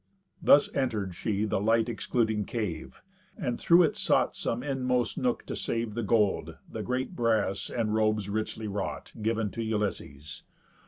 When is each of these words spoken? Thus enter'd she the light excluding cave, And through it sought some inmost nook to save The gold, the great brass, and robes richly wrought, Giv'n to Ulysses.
Thus 0.41 0.67
enter'd 0.73 1.13
she 1.13 1.45
the 1.45 1.61
light 1.61 1.87
excluding 1.87 2.43
cave, 2.45 3.03
And 3.37 3.59
through 3.59 3.83
it 3.83 3.95
sought 3.95 4.35
some 4.35 4.63
inmost 4.63 5.15
nook 5.15 5.45
to 5.45 5.55
save 5.55 5.93
The 5.93 6.01
gold, 6.01 6.57
the 6.67 6.81
great 6.81 7.15
brass, 7.15 7.69
and 7.69 7.93
robes 7.93 8.27
richly 8.27 8.67
wrought, 8.67 9.13
Giv'n 9.21 9.51
to 9.51 9.61
Ulysses. 9.61 10.41